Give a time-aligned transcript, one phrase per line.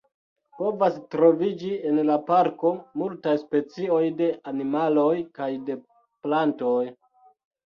[0.59, 5.79] Povas troviĝi en la parko multaj specioj de animaloj kaj de
[6.27, 6.83] plantoj.